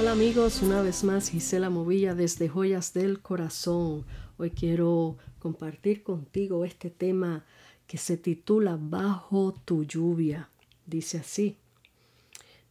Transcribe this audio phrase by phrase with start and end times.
[0.00, 4.04] Bienvenidos una vez más, Gisela Movilla desde Joyas del Corazón.
[4.36, 7.44] Hoy quiero compartir contigo este tema
[7.88, 10.50] que se titula Bajo tu lluvia.
[10.86, 11.56] Dice así,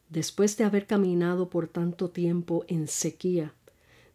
[0.07, 3.53] después de haber caminado por tanto tiempo en sequía,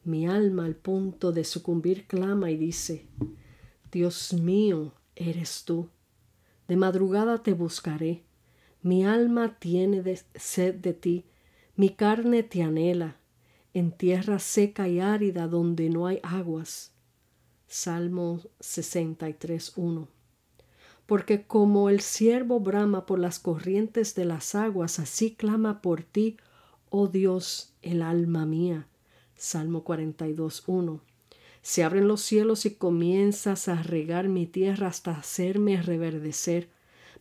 [0.04, 3.04] mi alma al punto de sucumbir clama y dice,
[3.92, 5.90] Dios mío, eres tú.
[6.66, 8.22] De madrugada te buscaré.
[8.80, 10.02] Mi alma tiene
[10.34, 11.26] sed de ti
[11.74, 13.16] mi carne te anhela
[13.74, 16.92] en tierra seca y árida donde no hay aguas.
[17.66, 20.08] Salmo 63.1.
[21.06, 26.36] Porque como el siervo brama por las corrientes de las aguas, así clama por ti,
[26.90, 28.86] oh Dios, el alma mía.
[29.34, 31.00] Salmo 42.1.
[31.62, 36.68] Se abren los cielos y comienzas a regar mi tierra hasta hacerme reverdecer.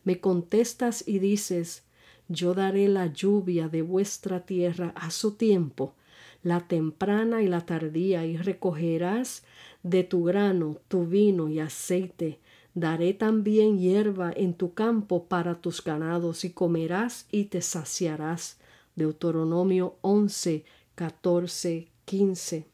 [0.04, 1.84] Me contestas y dices,
[2.28, 5.94] yo daré la lluvia de vuestra tierra a su tiempo,
[6.42, 9.44] la temprana y la tardía, y recogerás
[9.82, 12.40] de tu grano, tu vino y aceite.
[12.74, 18.58] Daré también hierba en tu campo para tus ganados, y comerás y te saciarás.
[18.96, 20.64] Deuteronomio 11,
[20.94, 22.66] 14, 15.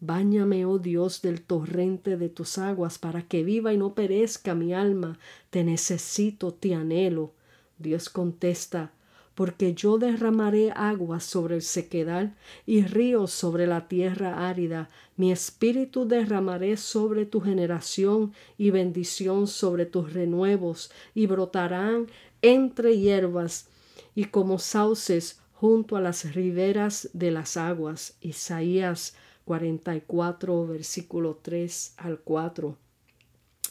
[0.00, 4.72] Báñame, oh Dios, del torrente de tus aguas, para que viva y no perezca mi
[4.72, 5.18] alma.
[5.50, 7.34] Te necesito, te anhelo.
[7.80, 8.92] Dios contesta,
[9.34, 12.36] porque yo derramaré aguas sobre el sequedal
[12.66, 14.90] y ríos sobre la tierra árida.
[15.16, 22.06] Mi espíritu derramaré sobre tu generación y bendición sobre tus renuevos, y brotarán
[22.42, 23.68] entre hierbas
[24.14, 28.16] y como sauces junto a las riberas de las aguas.
[28.20, 29.14] Isaías
[29.44, 32.76] 44, versículo 3 al 4.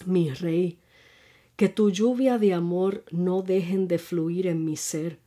[0.06, 0.80] Mi rey,
[1.59, 5.20] que tu lluvia de amor no dejen de fluir en mi ser,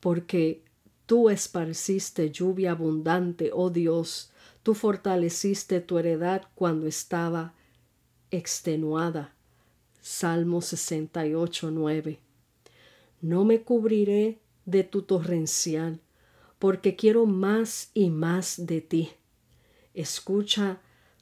[0.00, 0.64] porque
[1.06, 4.32] tú esparciste lluvia abundante, oh Dios,
[4.64, 7.54] tú fortaleciste tu heredad cuando estaba
[8.32, 9.32] extenuada.
[10.00, 12.18] Salmo 68, 9.
[13.20, 16.00] No me cubriré de tu torrencial,
[16.58, 19.10] porque quiero más y más de ti.
[19.94, 20.80] Escucha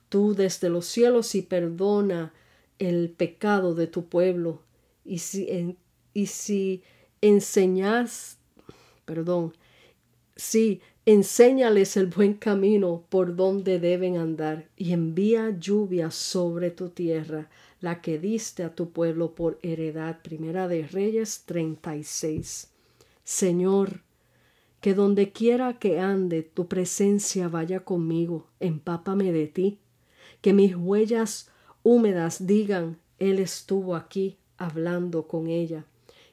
[0.08, 2.32] tú desde los cielos y perdona
[2.78, 4.62] el pecado de tu pueblo.
[5.04, 5.76] Y si,
[6.14, 6.82] y si
[7.20, 8.38] enseñas,
[9.04, 9.54] perdón,
[10.36, 17.48] sí, enséñales el buen camino por donde deben andar y envía lluvia sobre tu tierra,
[17.80, 20.20] la que diste a tu pueblo por heredad.
[20.22, 22.70] Primera de Reyes 36.
[23.24, 24.02] Señor,
[24.80, 29.78] que donde quiera que ande tu presencia vaya conmigo, empápame de ti,
[30.40, 31.50] que mis huellas
[31.82, 35.84] húmedas digan, Él estuvo aquí hablando con ella.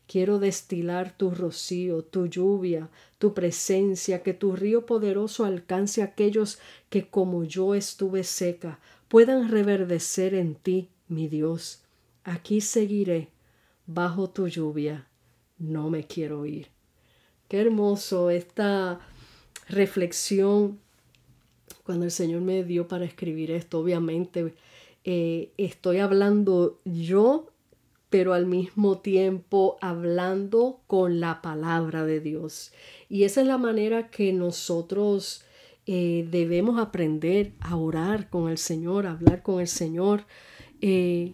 [0.07, 6.59] Quiero destilar tu rocío, tu lluvia, tu presencia, que tu río poderoso alcance a aquellos
[6.89, 11.81] que como yo estuve seca, puedan reverdecer en ti, mi Dios.
[12.23, 13.29] Aquí seguiré
[13.87, 15.07] bajo tu lluvia.
[15.57, 16.67] No me quiero ir.
[17.47, 18.99] Qué hermoso esta
[19.69, 20.79] reflexión
[21.83, 23.79] cuando el Señor me dio para escribir esto.
[23.79, 24.53] Obviamente
[25.07, 27.45] eh, estoy hablando yo,
[28.09, 32.71] pero al mismo tiempo hablando con la palabra de Dios.
[33.07, 35.45] Y esa es la manera que nosotros
[35.85, 40.25] eh, debemos aprender a orar con el Señor, a hablar con el Señor.
[40.81, 41.33] Eh,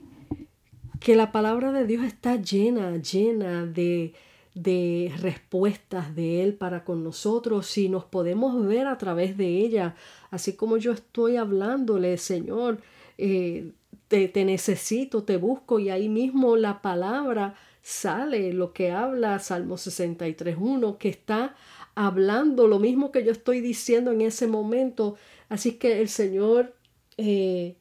[0.99, 4.13] que la palabra de Dios está llena, llena de,
[4.53, 9.95] de respuestas de Él para con nosotros y nos podemos ver a través de ella,
[10.29, 12.81] así como yo estoy hablándole, Señor,
[13.23, 13.71] eh,
[14.07, 17.53] te, necesito, te busco y ahí mismo la palabra
[17.83, 21.55] sale, lo que habla Salmo 63.1, que está
[21.93, 25.17] hablando lo mismo que yo estoy diciendo en ese momento.
[25.49, 26.73] Así que el Señor
[27.17, 27.75] eh,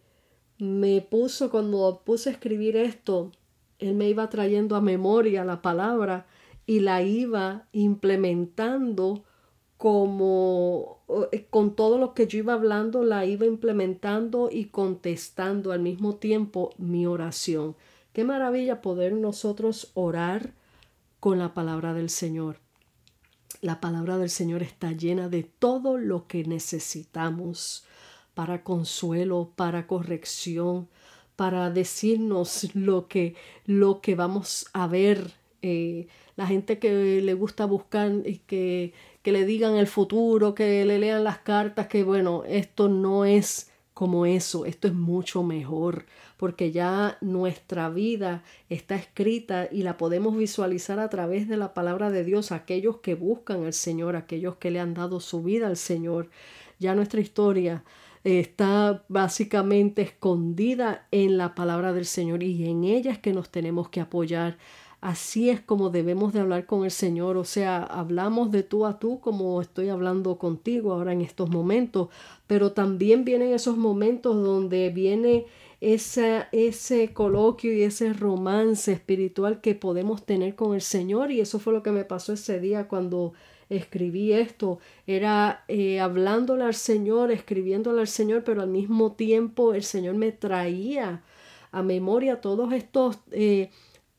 [0.58, 3.32] me puso, cuando puse a escribir esto,
[3.78, 6.26] Él me iba trayendo a memoria la palabra
[6.66, 9.24] y la iba implementando
[9.80, 10.98] como
[11.32, 16.16] eh, con todo lo que yo iba hablando, la iba implementando y contestando al mismo
[16.16, 17.76] tiempo mi oración.
[18.12, 20.52] Qué maravilla poder nosotros orar
[21.18, 22.58] con la palabra del Señor.
[23.62, 27.86] La palabra del Señor está llena de todo lo que necesitamos
[28.34, 30.90] para consuelo, para corrección,
[31.36, 33.34] para decirnos lo que,
[33.64, 35.32] lo que vamos a ver.
[35.62, 36.06] Eh,
[36.36, 40.98] la gente que le gusta buscar y que que le digan el futuro, que le
[40.98, 46.06] lean las cartas, que bueno, esto no es como eso, esto es mucho mejor,
[46.38, 52.10] porque ya nuestra vida está escrita y la podemos visualizar a través de la palabra
[52.10, 55.76] de Dios, aquellos que buscan al Señor, aquellos que le han dado su vida al
[55.76, 56.30] Señor.
[56.78, 57.84] Ya nuestra historia
[58.24, 63.90] está básicamente escondida en la palabra del Señor y en ella es que nos tenemos
[63.90, 64.56] que apoyar.
[65.00, 68.98] Así es como debemos de hablar con el Señor, o sea, hablamos de tú a
[68.98, 72.08] tú como estoy hablando contigo ahora en estos momentos,
[72.46, 75.46] pero también vienen esos momentos donde viene
[75.80, 81.30] ese, ese coloquio y ese romance espiritual que podemos tener con el Señor.
[81.30, 83.32] Y eso fue lo que me pasó ese día cuando
[83.70, 89.84] escribí esto, era eh, hablándole al Señor, escribiéndole al Señor, pero al mismo tiempo el
[89.84, 91.22] Señor me traía
[91.70, 93.70] a memoria todos estos eh,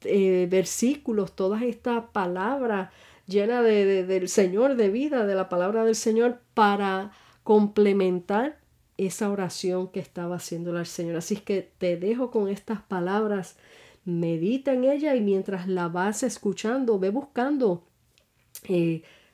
[0.04, 2.92] eh, versículos, todas estas palabras
[3.28, 7.12] llenas de, del Señor, de vida, de la palabra del Señor, para
[7.44, 8.60] complementar
[8.98, 11.16] esa oración que estaba haciéndole al Señor.
[11.16, 13.58] Así es que te dejo con estas palabras,
[14.06, 17.84] medita en ella y mientras la vas escuchando, ve buscando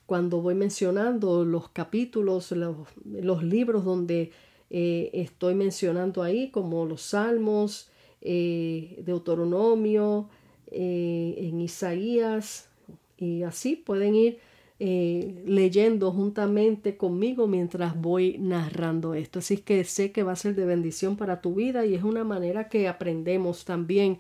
[0.08, 4.32] cuando voy mencionando los capítulos, los, libros donde
[4.70, 7.90] eh, estoy mencionando ahí, como los Salmos,
[8.22, 10.30] eh, Deuteronomio,
[10.72, 12.70] eh, en Isaías,
[13.18, 14.40] y así pueden ir
[14.80, 19.40] leyendo juntamente conmigo mientras voy narrando esto.
[19.40, 22.24] Así que sé que va a ser de bendición para tu vida y es una
[22.24, 24.20] manera que aprendemos también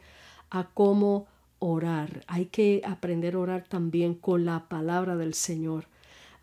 [0.49, 1.27] a cómo
[1.59, 2.23] orar.
[2.27, 5.85] Hay que aprender a orar también con la palabra del Señor.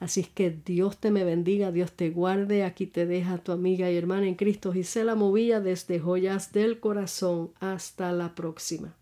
[0.01, 2.65] Así es que Dios te me bendiga, Dios te guarde.
[2.65, 7.51] Aquí te deja tu amiga y hermana en Cristo Gisela Movilla desde Joyas del Corazón.
[7.61, 8.95] Hasta la próxima.